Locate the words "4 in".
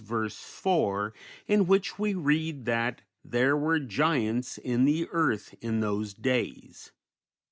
0.03-1.67